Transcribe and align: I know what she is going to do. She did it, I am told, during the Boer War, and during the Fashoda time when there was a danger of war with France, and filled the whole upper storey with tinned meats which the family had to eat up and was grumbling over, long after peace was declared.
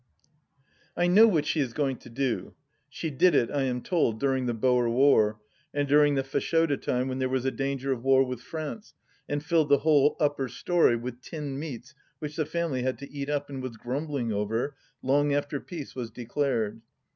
I 0.97 1.05
know 1.05 1.27
what 1.27 1.45
she 1.45 1.59
is 1.59 1.73
going 1.73 1.97
to 1.97 2.09
do. 2.09 2.55
She 2.89 3.11
did 3.11 3.35
it, 3.35 3.51
I 3.51 3.65
am 3.65 3.83
told, 3.83 4.19
during 4.19 4.47
the 4.47 4.53
Boer 4.55 4.89
War, 4.89 5.39
and 5.75 5.87
during 5.87 6.15
the 6.15 6.23
Fashoda 6.23 6.75
time 6.81 7.07
when 7.07 7.19
there 7.19 7.29
was 7.29 7.45
a 7.45 7.51
danger 7.51 7.91
of 7.91 8.03
war 8.03 8.23
with 8.25 8.41
France, 8.41 8.95
and 9.29 9.45
filled 9.45 9.69
the 9.69 9.77
whole 9.77 10.15
upper 10.19 10.47
storey 10.47 10.95
with 10.95 11.21
tinned 11.21 11.59
meats 11.59 11.93
which 12.17 12.35
the 12.37 12.47
family 12.47 12.81
had 12.81 12.97
to 12.97 13.11
eat 13.11 13.29
up 13.29 13.47
and 13.47 13.61
was 13.61 13.77
grumbling 13.77 14.33
over, 14.33 14.75
long 15.03 15.35
after 15.35 15.59
peace 15.59 15.93
was 15.95 16.09
declared. 16.09 16.81